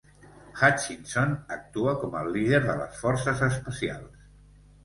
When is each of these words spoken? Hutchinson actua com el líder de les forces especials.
Hutchinson 0.59 1.35
actua 1.57 1.93
com 2.05 2.17
el 2.23 2.31
líder 2.39 2.63
de 2.65 2.79
les 2.81 2.99
forces 3.05 3.45
especials. 3.53 4.29